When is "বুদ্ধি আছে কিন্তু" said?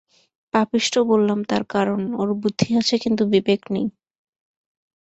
2.41-3.23